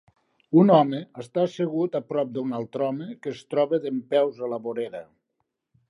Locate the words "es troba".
3.37-3.83